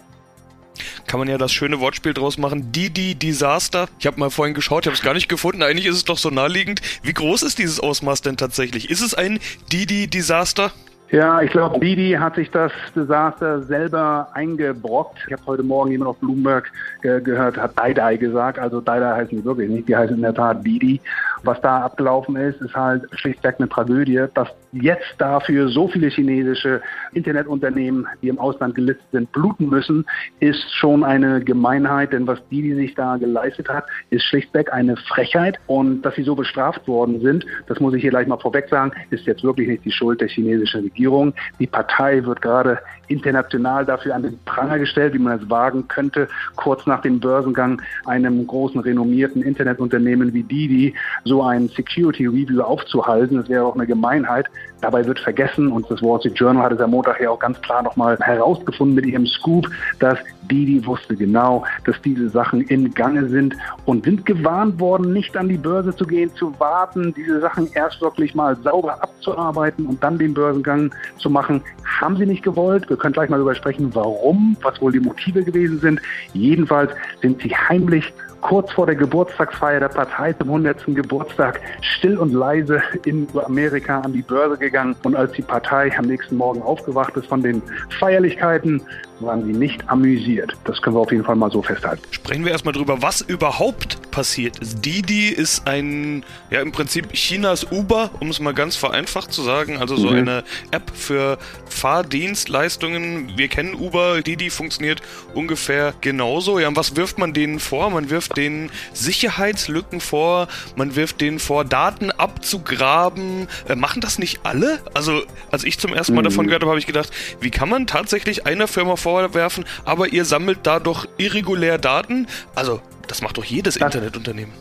kann 1.07 1.19
man 1.19 1.27
ja 1.27 1.37
das 1.37 1.51
schöne 1.51 1.79
Wortspiel 1.79 2.13
draus 2.13 2.37
machen. 2.37 2.71
Didi 2.71 3.15
Disaster. 3.15 3.87
Ich 3.99 4.05
habe 4.05 4.19
mal 4.19 4.29
vorhin 4.29 4.53
geschaut, 4.53 4.83
ich 4.83 4.87
habe 4.87 4.95
es 4.95 5.01
gar 5.01 5.13
nicht 5.13 5.29
gefunden. 5.29 5.63
Eigentlich 5.63 5.85
ist 5.87 5.95
es 5.95 6.05
doch 6.05 6.17
so 6.17 6.29
naheliegend. 6.29 6.81
Wie 7.01 7.13
groß 7.13 7.43
ist 7.43 7.57
dieses 7.59 7.79
Ausmaß 7.79 8.21
denn 8.21 8.37
tatsächlich? 8.37 8.89
Ist 8.89 9.01
es 9.01 9.13
ein 9.13 9.39
Didi 9.71 10.07
Disaster? 10.07 10.71
Ja, 11.09 11.41
ich 11.41 11.51
glaube, 11.51 11.79
Didi 11.79 12.17
hat 12.19 12.35
sich 12.35 12.51
das 12.51 12.71
Desaster 12.93 13.63
selber 13.63 14.27
eingebrockt. 14.33 15.19
Ich 15.25 15.33
habe 15.33 15.41
heute 15.45 15.63
Morgen 15.63 15.91
jemand 15.91 16.09
auf 16.09 16.17
Bloomberg 16.17 16.69
äh, 17.01 17.21
gehört, 17.21 17.55
hat 17.55 17.79
Daidai 17.79 18.17
gesagt. 18.17 18.59
Also 18.59 18.81
Daidai 18.81 19.15
heißen 19.15 19.37
die 19.37 19.45
wirklich 19.45 19.69
nicht, 19.69 19.87
die 19.87 19.95
heißen 19.95 20.17
in 20.17 20.21
der 20.21 20.33
Tat 20.33 20.65
Didi. 20.65 20.99
Was 21.47 21.61
da 21.61 21.85
abgelaufen 21.85 22.35
ist, 22.35 22.59
ist 22.61 22.75
halt 22.75 23.03
schlichtweg 23.13 23.55
eine 23.57 23.69
Tragödie, 23.69 24.25
dass 24.33 24.49
jetzt 24.73 25.15
dafür 25.17 25.69
so 25.69 25.87
viele 25.87 26.09
chinesische 26.09 26.81
Internetunternehmen, 27.13 28.05
die 28.21 28.27
im 28.27 28.37
Ausland 28.37 28.75
gelistet 28.75 29.05
sind, 29.13 29.31
bluten 29.31 29.69
müssen, 29.69 30.05
ist 30.41 30.69
schon 30.75 31.05
eine 31.05 31.41
Gemeinheit. 31.41 32.11
Denn 32.11 32.27
was 32.27 32.45
Didi 32.49 32.75
sich 32.75 32.95
da 32.95 33.15
geleistet 33.15 33.69
hat, 33.69 33.85
ist 34.09 34.23
schlichtweg 34.25 34.73
eine 34.73 34.97
Frechheit. 34.97 35.57
Und 35.67 36.01
dass 36.01 36.15
sie 36.15 36.23
so 36.23 36.35
bestraft 36.35 36.85
worden 36.87 37.21
sind, 37.21 37.45
das 37.67 37.79
muss 37.79 37.93
ich 37.93 38.01
hier 38.01 38.11
gleich 38.11 38.27
mal 38.27 38.37
vorweg 38.37 38.67
sagen, 38.69 38.91
ist 39.09 39.25
jetzt 39.25 39.43
wirklich 39.43 39.69
nicht 39.69 39.85
die 39.85 39.91
Schuld 39.91 40.19
der 40.19 40.27
chinesischen. 40.27 40.87
Regierung. 40.97 41.33
Die 41.59 41.67
Partei 41.67 42.23
wird 42.25 42.41
gerade 42.41 42.79
international 43.07 43.85
dafür 43.85 44.15
an 44.15 44.23
den 44.23 44.39
Pranger 44.45 44.79
gestellt, 44.79 45.13
wie 45.13 45.19
man 45.19 45.39
es 45.39 45.49
wagen 45.49 45.87
könnte, 45.87 46.27
kurz 46.55 46.85
nach 46.85 47.01
dem 47.01 47.19
Börsengang 47.19 47.81
einem 48.05 48.45
großen 48.45 48.79
renommierten 48.81 49.41
Internetunternehmen 49.41 50.33
wie 50.33 50.43
Didi 50.43 50.93
so 51.23 51.37
ein 51.41 51.70
Security 51.70 52.25
Review 52.25 52.62
aufzuhalten. 52.62 53.38
Das 53.38 53.50
wäre 53.50 53.65
auch 53.65 53.75
eine 53.75 53.88
Gemeinheit. 53.88 54.48
Dabei 54.81 55.05
wird 55.05 55.19
vergessen, 55.19 55.72
und 55.72 55.89
das 55.89 56.01
Wall 56.01 56.19
Street 56.19 56.38
Journal 56.38 56.63
hat 56.63 56.74
es 56.74 56.79
am 56.79 56.91
Montag 56.91 57.19
ja 57.19 57.31
auch 57.31 57.39
ganz 57.39 57.60
klar 57.62 57.81
nochmal 57.81 58.17
herausgefunden 58.19 58.96
mit 58.96 59.05
ihrem 59.05 59.25
Scoop, 59.25 59.67
dass 60.00 60.19
Didi 60.50 60.86
wusste 60.86 61.15
genau, 61.15 61.65
dass 61.86 62.00
diese 62.01 62.29
Sachen 62.29 62.62
in 62.62 62.93
Gange 62.93 63.27
sind 63.27 63.55
und 63.86 64.05
sind 64.05 64.25
gewarnt 64.25 64.79
worden, 64.79 65.13
nicht 65.13 65.36
an 65.36 65.50
die 65.50 65.57
Börse 65.57 65.96
zu 65.96 66.05
gehen, 66.05 66.34
zu 66.36 66.57
warten, 66.60 67.13
diese 67.15 67.41
Sachen 67.41 67.67
erst 67.74 68.01
wirklich 68.01 68.36
mal 68.36 68.55
sauber 68.57 69.01
abzuarbeiten 69.01 69.86
und 69.86 70.01
dann 70.03 70.17
den 70.17 70.34
Börsengang 70.34 70.93
zu 71.17 71.29
machen. 71.29 71.62
Haben 72.00 72.17
sie 72.17 72.25
nicht 72.25 72.43
gewollt. 72.43 72.89
Wir 72.89 72.98
können 72.98 73.13
gleich 73.13 73.29
mal 73.29 73.38
darüber 73.38 73.55
sprechen, 73.55 73.93
warum, 73.93 74.55
was 74.62 74.79
wohl 74.81 74.91
die 74.91 75.00
Motive 75.00 75.43
gewesen 75.43 75.79
sind. 75.79 76.01
Jedenfalls 76.34 76.91
sind 77.22 77.41
sie 77.41 77.50
heimlich 77.50 78.13
kurz 78.41 78.72
vor 78.72 78.86
der 78.86 78.96
Geburtstagsfeier 78.96 79.79
der 79.79 79.89
Partei 79.89 80.34
zum 80.34 80.50
100. 80.50 80.86
Geburtstag 80.88 81.60
still 81.81 82.17
und 82.17 82.34
leise 82.34 82.81
in 83.05 83.27
Amerika 83.46 84.00
an 84.01 84.13
die 84.13 84.22
Börse 84.22 84.57
gegangen. 84.57 84.66
Und 85.03 85.15
als 85.15 85.31
die 85.33 85.41
Partei 85.41 85.91
am 85.97 86.05
nächsten 86.05 86.38
Morgen 86.38 86.62
aufgewacht 86.62 87.15
ist 87.15 87.27
von 87.27 87.41
den 87.41 87.62
Feierlichkeiten, 88.00 88.81
waren 89.19 89.45
sie 89.45 89.53
nicht 89.53 89.88
amüsiert. 89.89 90.53
Das 90.65 90.81
können 90.81 90.95
wir 90.95 91.01
auf 91.01 91.12
jeden 91.12 91.24
Fall 91.24 91.36
mal 91.36 91.51
so 91.51 91.62
festhalten. 91.62 92.01
Sprechen 92.12 92.45
wir 92.45 92.51
erstmal 92.51 92.74
drüber, 92.74 93.01
was 93.01 93.21
überhaupt 93.21 94.12
passiert 94.12 94.59
ist. 94.59 94.86
Didi 94.86 95.29
ist 95.29 95.67
ein, 95.67 96.24
ja 96.50 96.62
im 96.62 96.71
Prinzip 96.71 97.12
Chinas 97.13 97.71
Uber, 97.71 98.12
um 98.19 98.29
es 98.29 98.39
mal 98.39 98.53
ganz 98.53 98.75
vereinfacht 98.75 99.31
zu 99.31 99.41
sagen. 99.41 99.77
Also 99.77 99.95
so 99.95 100.09
mhm. 100.09 100.17
eine 100.17 100.43
App 100.71 100.91
für 100.93 101.38
Fahrdienstleistungen. 101.69 103.38
Wir 103.38 103.47
kennen 103.47 103.75
Uber, 103.75 104.21
Didi 104.21 104.50
funktioniert 104.50 105.01
ungefähr 105.33 105.93
genauso. 106.01 106.59
Ja, 106.59 106.67
und 106.67 106.75
was 106.75 106.95
wirft 106.95 107.17
man 107.17 107.33
denen 107.33 107.59
vor? 107.59 107.89
Man 107.89 108.09
wirft 108.09 108.38
denen 108.38 108.71
Sicherheitslücken 108.93 110.00
vor, 110.00 110.47
man 110.75 110.95
wirft 110.95 111.21
denen 111.21 111.39
vor, 111.39 111.65
Daten 111.65 112.12
abzugraben. 112.12 113.47
Äh, 113.67 113.75
machen 113.75 114.01
das 114.01 114.19
nicht 114.19 114.39
alle? 114.43 114.56
Also, 114.93 115.23
als 115.51 115.63
ich 115.63 115.79
zum 115.79 115.93
ersten 115.93 116.13
Mal 116.13 116.21
mhm. 116.21 116.25
davon 116.25 116.45
gehört 116.45 116.61
habe, 116.61 116.71
habe 116.71 116.79
ich 116.79 116.87
gedacht, 116.87 117.11
wie 117.39 117.51
kann 117.51 117.69
man 117.69 117.87
tatsächlich 117.87 118.45
einer 118.45 118.67
Firma 118.67 118.95
vor 118.95 119.07
vorwerfen, 119.21 119.65
aber 119.85 120.09
ihr 120.09 120.25
sammelt 120.25 120.59
da 120.63 120.79
doch 120.79 121.07
irregulär 121.17 121.77
Daten. 121.77 122.27
Also, 122.55 122.81
das 123.07 123.21
macht 123.21 123.37
doch 123.37 123.43
jedes 123.43 123.75
das, 123.75 123.83
Internetunternehmen. 123.83 124.53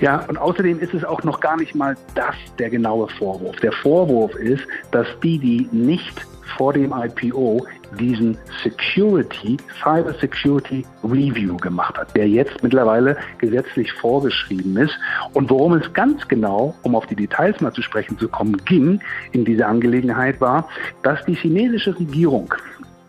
Ja, 0.00 0.24
und 0.28 0.36
außerdem 0.36 0.80
ist 0.80 0.94
es 0.94 1.04
auch 1.04 1.22
noch 1.22 1.40
gar 1.40 1.56
nicht 1.56 1.74
mal 1.74 1.96
das 2.14 2.34
der 2.58 2.70
genaue 2.70 3.08
Vorwurf. 3.08 3.56
Der 3.60 3.72
Vorwurf 3.72 4.34
ist, 4.34 4.64
dass 4.90 5.06
die, 5.22 5.38
die 5.38 5.68
nicht 5.70 6.26
vor 6.56 6.72
dem 6.72 6.92
IPO 6.92 7.66
diesen 7.98 8.38
Security, 8.62 9.56
Cyber 9.82 10.14
Security 10.14 10.84
Review 11.04 11.56
gemacht 11.56 11.98
hat, 11.98 12.16
der 12.16 12.28
jetzt 12.28 12.62
mittlerweile 12.62 13.16
gesetzlich 13.38 13.92
vorgeschrieben 13.92 14.76
ist. 14.76 14.98
Und 15.34 15.50
worum 15.50 15.74
es 15.74 15.92
ganz 15.92 16.26
genau, 16.28 16.74
um 16.82 16.94
auf 16.94 17.06
die 17.06 17.16
Details 17.16 17.60
mal 17.60 17.72
zu 17.72 17.82
sprechen 17.82 18.18
zu 18.18 18.28
kommen, 18.28 18.56
ging 18.64 19.00
in 19.32 19.44
dieser 19.44 19.68
Angelegenheit 19.68 20.40
war, 20.40 20.68
dass 21.02 21.24
die 21.24 21.34
chinesische 21.34 21.98
Regierung 21.98 22.54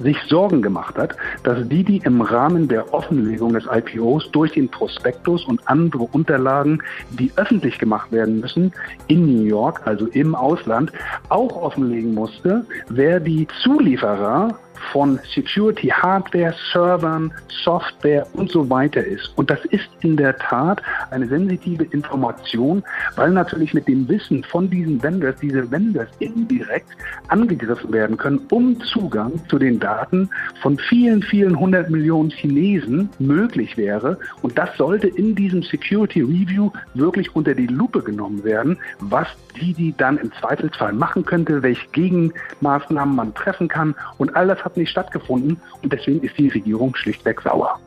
sich 0.04 0.18
Sorgen 0.28 0.62
gemacht 0.62 0.98
hat, 0.98 1.16
dass 1.44 1.68
die, 1.68 1.84
die 1.84 1.98
im 1.98 2.22
Rahmen 2.22 2.68
der 2.68 2.94
Offenlegung 2.94 3.54
des 3.54 3.66
IPOs 3.66 4.30
durch 4.32 4.52
den 4.52 4.70
Prospektus 4.70 5.46
und 5.46 5.62
andere 5.68 6.04
Unterlagen, 6.12 6.82
die 7.12 7.32
öffentlich 7.36 7.80
gemacht 7.80 8.12
werden 8.12 8.40
müssen, 8.40 8.72
in 9.08 9.26
New 9.26 9.44
York, 9.44 9.82
also 9.86 10.08
im 10.08 10.36
Ausland, 10.36 10.92
auch 11.30 11.56
offenlegen 11.56 12.14
musste, 12.14 12.66
wer 12.90 13.20
die 13.20 13.48
Zulieferer 13.64 14.60
von 14.92 15.20
Security 15.34 15.88
Hardware, 15.88 16.54
Servern, 16.72 17.32
Software 17.64 18.28
und 18.34 18.52
so 18.52 18.70
weiter 18.70 19.04
ist. 19.04 19.32
Und 19.36 19.50
das 19.50 19.64
ist 19.66 19.88
in 20.02 20.18
der 20.18 20.38
Tat 20.38 20.82
eine 21.12 21.28
sensitive 21.28 21.84
Information, 21.86 22.84
weil 23.16 23.32
natürlich 23.32 23.74
mit 23.74 23.88
dem 23.88 24.08
Wissen 24.08 24.44
von 24.44 24.70
diesen 24.70 25.02
Vendors 25.02 25.36
diese 25.42 25.70
Vendors 25.72 26.10
indirekt 26.20 26.90
angegriffen 27.30 27.92
werden 27.94 28.18
können, 28.18 28.40
um 28.52 28.80
Zugang 28.82 29.34
zu 29.48 29.58
den 29.58 29.80
Daten 29.80 30.30
von 30.62 30.78
vielen, 30.78 31.22
vielen 31.22 31.58
hundert 31.58 31.90
Millionen 31.90 32.30
Chinesen 32.30 33.10
möglich 33.20 33.78
wäre. 33.78 34.18
Und 34.42 34.58
das 34.58 34.76
sollte 34.78 35.08
in 35.08 35.36
diesem 35.36 35.64
Security 35.64 36.22
Review 36.22 36.72
wirklich 36.94 37.36
unter 37.36 37.54
die 37.54 37.68
Lupe 37.68 38.02
genommen 38.02 38.44
werden, 38.44 38.78
was 39.00 39.28
die, 39.60 39.74
die 39.74 39.94
dann 39.98 40.18
im 40.18 40.32
Zweifelsfall 40.40 40.94
machen 40.94 41.26
könnte, 41.26 41.62
welche 41.62 41.88
Gegenmaßnahmen 41.92 43.16
man 43.16 43.34
treffen 43.34 43.68
kann. 43.68 43.96
Und 44.18 44.36
all 44.36 44.48
das 44.48 44.64
hat 44.64 44.73
nicht 44.78 44.92
stattgefunden 44.92 45.60
und 45.82 45.94
deswegen 45.94 46.22
ist 46.22 46.38
die 46.38 46.50
Regierung 46.50 46.96
schlichtweg 46.96 47.42
sauer. 47.42 47.80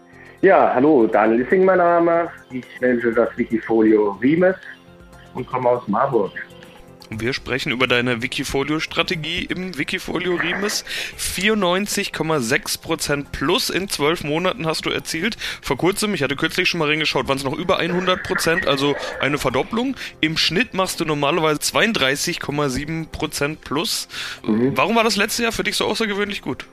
Ja, 0.42 0.72
hallo, 0.74 1.06
Daniel 1.06 1.42
Lissing 1.42 1.64
mein 1.64 1.78
Name. 1.78 2.28
Ich 2.50 2.64
manage 2.80 3.12
das 3.12 3.36
Wikifolio 3.36 4.12
Rimes 4.22 4.56
und 5.34 5.46
komme 5.46 5.70
aus 5.70 5.88
Marburg. 5.88 6.32
Wir 7.10 7.32
sprechen 7.32 7.70
über 7.70 7.86
deine 7.86 8.22
Wikifolio-Strategie 8.22 9.44
im 9.44 9.78
Wikifolio 9.78 10.34
Rimes. 10.34 10.84
94,6% 11.18 13.26
plus 13.30 13.70
in 13.70 13.88
12 13.88 14.24
Monaten 14.24 14.66
hast 14.66 14.86
du 14.86 14.90
erzielt. 14.90 15.36
Vor 15.62 15.76
kurzem, 15.76 16.14
ich 16.14 16.22
hatte 16.22 16.36
kürzlich 16.36 16.68
schon 16.68 16.78
mal 16.78 16.88
reingeschaut, 16.88 17.28
waren 17.28 17.38
es 17.38 17.44
noch 17.44 17.56
über 17.56 17.80
100%, 17.80 18.66
also 18.66 18.96
eine 19.20 19.38
Verdopplung. 19.38 19.96
Im 20.20 20.36
Schnitt 20.36 20.74
machst 20.74 21.00
du 21.00 21.04
normalerweise 21.04 21.60
32,7% 21.60 23.56
plus. 23.56 24.08
Mhm. 24.44 24.76
Warum 24.76 24.96
war 24.96 25.04
das 25.04 25.16
letzte 25.16 25.44
Jahr 25.44 25.52
für 25.52 25.64
dich 25.64 25.76
so 25.76 25.84
außergewöhnlich 25.84 26.42
gut? 26.42 26.66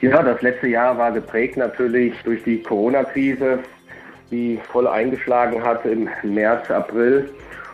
Ja, 0.00 0.22
das 0.22 0.40
letzte 0.42 0.68
Jahr 0.68 0.96
war 0.96 1.10
geprägt 1.10 1.56
natürlich 1.56 2.14
durch 2.22 2.44
die 2.44 2.62
Corona-Krise, 2.62 3.58
die 4.30 4.60
voll 4.70 4.86
eingeschlagen 4.86 5.60
hat 5.64 5.84
im 5.84 6.08
März, 6.22 6.70
April. 6.70 7.28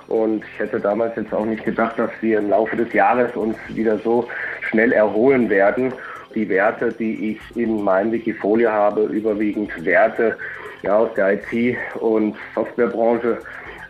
Und 0.09 0.43
ich 0.43 0.59
hätte 0.59 0.81
damals 0.81 1.17
jetzt 1.17 1.35
auch 1.35 1.45
nicht 1.45 1.65
gedacht, 1.65 1.99
dass 1.99 2.11
wir 2.23 2.39
im 2.39 2.49
Laufe 2.49 2.77
des 2.77 2.91
Jahres 2.95 3.37
uns 3.37 3.57
wieder 3.69 3.99
so 3.99 4.27
schnell 4.63 4.93
erholen 4.93 5.51
werden. 5.51 5.93
Die 6.35 6.49
Werte, 6.49 6.93
die 6.93 7.33
ich 7.33 7.57
in 7.57 7.83
meinem 7.83 8.13
Wikifolio 8.13 8.71
habe, 8.71 9.03
überwiegend 9.03 9.85
Werte 9.85 10.39
ja, 10.83 10.97
aus 10.97 11.13
der 11.15 11.35
IT- 11.35 11.77
und 12.01 12.37
Softwarebranche, 12.55 13.39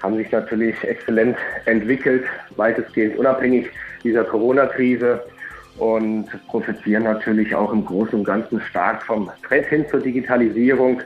haben 0.03 0.17
sich 0.17 0.31
natürlich 0.33 0.83
exzellent 0.83 1.37
entwickelt, 1.67 2.25
weitestgehend 2.57 3.17
unabhängig 3.17 3.71
dieser 4.03 4.25
Corona-Krise 4.25 5.23
und 5.79 6.27
profitieren 6.47 7.05
natürlich 7.05 7.55
auch 7.55 7.73
im 7.73 7.85
Großen 7.85 8.19
und 8.19 8.25
Ganzen 8.25 8.61
stark 8.61 9.03
vom 9.03 9.31
Trend 9.47 9.67
hin 9.67 9.85
zur 9.91 10.01
Digitalisierung, 10.01 11.01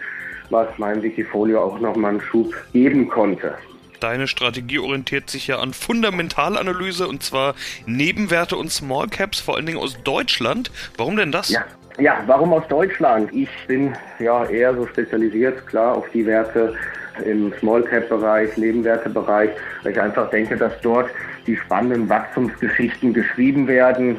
was 0.50 0.66
meinem 0.78 1.02
Wikifolio 1.02 1.62
auch 1.62 1.80
nochmal 1.80 2.12
einen 2.12 2.20
Schub 2.20 2.54
geben 2.72 3.08
konnte. 3.08 3.54
Deine 4.00 4.28
Strategie 4.28 4.78
orientiert 4.78 5.28
sich 5.28 5.48
ja 5.48 5.58
an 5.58 5.72
Fundamentalanalyse 5.72 7.08
und 7.08 7.22
zwar 7.22 7.54
Nebenwerte 7.86 8.56
und 8.56 8.70
Small 8.70 9.08
Caps, 9.08 9.40
vor 9.40 9.56
allen 9.56 9.66
Dingen 9.66 9.78
aus 9.78 10.00
Deutschland. 10.04 10.70
Warum 10.96 11.16
denn 11.16 11.32
das? 11.32 11.48
Ja. 11.48 11.64
Ja, 12.00 12.22
warum 12.26 12.52
aus 12.52 12.62
Deutschland? 12.68 13.32
Ich 13.32 13.48
bin 13.66 13.92
ja 14.20 14.44
eher 14.44 14.72
so 14.72 14.86
spezialisiert, 14.86 15.66
klar, 15.66 15.96
auf 15.96 16.08
die 16.14 16.24
Werte 16.24 16.76
im 17.24 17.52
Small 17.58 17.82
Cap 17.82 18.08
Bereich, 18.08 18.56
Nebenwertebereich, 18.56 19.50
weil 19.82 19.92
ich 19.92 20.00
einfach 20.00 20.30
denke, 20.30 20.56
dass 20.56 20.80
dort 20.80 21.10
die 21.48 21.56
spannenden 21.56 22.08
Wachstumsgeschichten 22.08 23.12
geschrieben 23.14 23.66
werden. 23.66 24.18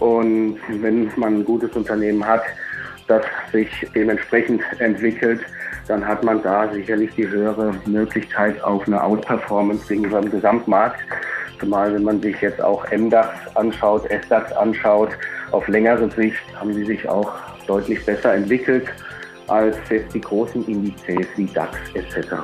Und 0.00 0.58
wenn 0.68 1.10
man 1.16 1.38
ein 1.40 1.44
gutes 1.44 1.70
Unternehmen 1.72 2.26
hat, 2.26 2.42
das 3.06 3.24
sich 3.52 3.68
dementsprechend 3.94 4.62
entwickelt, 4.78 5.40
dann 5.88 6.06
hat 6.06 6.24
man 6.24 6.42
da 6.42 6.68
sicherlich 6.72 7.14
die 7.14 7.28
höhere 7.28 7.72
Möglichkeit 7.86 8.62
auf 8.62 8.86
eine 8.86 9.02
Outperformance 9.02 9.86
gegenüber 9.86 10.20
dem 10.20 10.30
Gesamtmarkt. 10.30 11.00
Zumal 11.60 11.94
wenn 11.94 12.02
man 12.02 12.20
sich 12.20 12.40
jetzt 12.40 12.60
auch 12.60 12.84
MDAX 12.90 13.28
anschaut, 13.54 14.02
SDAX 14.24 14.52
anschaut, 14.52 15.10
auf 15.52 15.66
längere 15.68 16.10
Sicht 16.10 16.40
haben 16.56 16.74
sie 16.74 16.84
sich 16.84 17.08
auch 17.08 17.32
deutlich 17.66 18.04
besser 18.04 18.34
entwickelt 18.34 18.88
als 19.48 19.76
jetzt 19.88 20.12
die 20.12 20.20
großen 20.20 20.66
Indizes 20.66 21.26
wie 21.36 21.46
DAX 21.46 21.76
etc. 21.94 22.34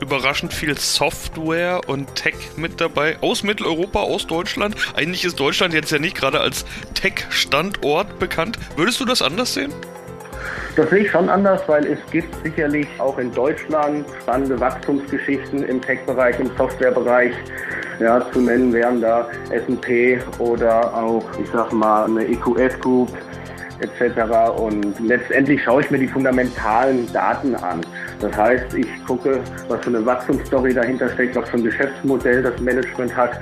Überraschend 0.00 0.52
viel 0.52 0.76
Software 0.76 1.80
und 1.86 2.14
Tech 2.14 2.34
mit 2.56 2.80
dabei 2.80 3.16
aus 3.22 3.42
Mitteleuropa, 3.42 4.00
aus 4.00 4.26
Deutschland. 4.26 4.76
Eigentlich 4.94 5.24
ist 5.24 5.40
Deutschland 5.40 5.72
jetzt 5.72 5.90
ja 5.90 5.98
nicht 5.98 6.16
gerade 6.16 6.40
als 6.40 6.66
Tech-Standort 6.94 8.18
bekannt. 8.18 8.58
Würdest 8.76 9.00
du 9.00 9.06
das 9.06 9.22
anders 9.22 9.54
sehen? 9.54 9.72
Das 10.76 10.90
sehe 10.90 11.04
ich 11.04 11.10
schon 11.10 11.30
anders, 11.30 11.62
weil 11.66 11.86
es 11.86 11.98
gibt 12.10 12.28
sicherlich 12.44 12.86
auch 12.98 13.16
in 13.16 13.32
Deutschland 13.32 14.04
spannende 14.20 14.60
Wachstumsgeschichten 14.60 15.64
im 15.64 15.80
Tech-Bereich, 15.80 16.38
im 16.38 16.50
Softwarebereich. 16.58 17.32
Ja, 17.98 18.30
zu 18.30 18.40
nennen 18.42 18.74
wären 18.74 19.00
da 19.00 19.26
S&P 19.48 20.20
oder 20.38 20.92
auch, 20.92 21.24
ich 21.42 21.48
sag 21.50 21.72
mal, 21.72 22.04
eine 22.04 22.26
EQS 22.26 22.78
Group 22.80 23.08
etc. 23.80 24.50
Und 24.58 24.98
letztendlich 25.00 25.62
schaue 25.62 25.82
ich 25.82 25.90
mir 25.90 25.98
die 25.98 26.08
fundamentalen 26.08 27.10
Daten 27.12 27.54
an. 27.56 27.80
Das 28.20 28.36
heißt, 28.36 28.74
ich 28.74 28.86
gucke, 29.06 29.40
was 29.68 29.80
für 29.80 29.90
eine 29.90 30.04
Wachstumsstory 30.04 30.74
dahinter 30.74 31.08
steckt, 31.10 31.36
was 31.36 31.48
für 31.48 31.58
ein 31.58 31.64
Geschäftsmodell 31.64 32.42
das 32.42 32.58
Management 32.60 33.14
hat 33.16 33.38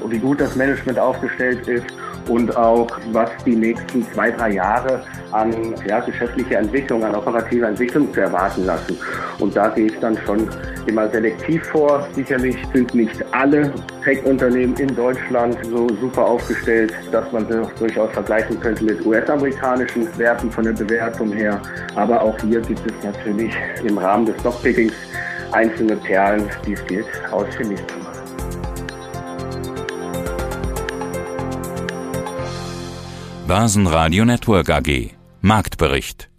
und 0.00 0.10
wie 0.10 0.18
gut 0.18 0.40
das 0.40 0.54
Management 0.56 0.98
aufgestellt 0.98 1.66
ist 1.68 1.86
und 2.28 2.56
auch 2.56 2.88
was 3.12 3.30
die 3.44 3.56
nächsten 3.56 4.06
zwei, 4.12 4.30
drei 4.30 4.52
Jahre 4.52 5.04
an 5.32 5.74
ja, 5.88 6.00
geschäftlicher 6.00 6.58
Entwicklung, 6.58 7.04
an 7.04 7.14
operativer 7.14 7.68
Entwicklung 7.68 8.12
zu 8.12 8.20
erwarten 8.20 8.66
lassen. 8.66 8.96
Und 9.42 9.56
da 9.56 9.68
gehe 9.70 9.86
ich 9.86 9.98
dann 9.98 10.16
schon 10.24 10.48
immer 10.86 11.08
selektiv 11.10 11.64
vor. 11.66 12.06
Sicherlich 12.14 12.56
sind 12.72 12.94
nicht 12.94 13.24
alle 13.32 13.72
Tech-Unternehmen 14.04 14.76
in 14.76 14.94
Deutschland 14.94 15.58
so 15.68 15.88
super 16.00 16.24
aufgestellt, 16.24 16.94
dass 17.10 17.30
man 17.32 17.48
sie 17.48 17.60
durchaus 17.76 18.12
vergleichen 18.12 18.60
könnte 18.60 18.84
mit 18.84 19.04
US-amerikanischen 19.04 20.06
Werten 20.16 20.48
von 20.48 20.62
der 20.62 20.74
Bewertung 20.74 21.32
her. 21.32 21.60
Aber 21.96 22.22
auch 22.22 22.38
hier 22.40 22.60
gibt 22.60 22.86
es 22.86 23.04
natürlich 23.04 23.52
im 23.84 23.98
Rahmen 23.98 24.26
des 24.26 24.38
Stockpickings 24.40 24.92
einzelne 25.50 25.96
Perlen, 25.96 26.48
die 26.64 26.74
es 26.74 26.84
gilt, 26.86 27.06
ausfindig 27.32 27.80
zu 27.88 27.98
machen. 27.98 28.12
Börsenradio 33.48 34.24
Network 34.24 34.70
AG 34.70 35.10
Marktbericht 35.40 36.31